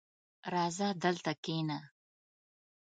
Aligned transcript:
راځه 0.53 0.87
دلته 1.03 1.31
کښېنه! 1.43 1.79